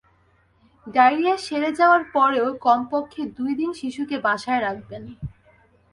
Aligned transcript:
Diarrhoea 0.87 1.35
সেরে 1.45 1.69
যাওয়ার 1.79 2.03
পরেও 2.13 2.47
কমপক্ষে 2.65 3.21
দুই 3.37 3.51
দিন 3.59 3.69
শিশুকে 3.79 4.17
বাসায় 4.25 4.61
রাখবেন। 4.61 5.03